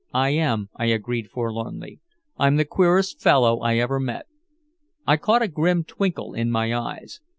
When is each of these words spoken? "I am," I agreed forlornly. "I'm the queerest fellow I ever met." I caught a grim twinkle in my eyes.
"I 0.15 0.31
am," 0.31 0.69
I 0.77 0.85
agreed 0.85 1.29
forlornly. 1.29 1.99
"I'm 2.35 2.55
the 2.55 2.65
queerest 2.65 3.21
fellow 3.21 3.59
I 3.59 3.75
ever 3.77 3.99
met." 3.99 4.25
I 5.05 5.15
caught 5.17 5.43
a 5.43 5.47
grim 5.47 5.83
twinkle 5.83 6.33
in 6.33 6.49
my 6.49 6.73
eyes. 6.75 7.21